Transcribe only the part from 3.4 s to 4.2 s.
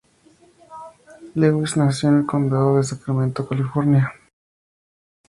California.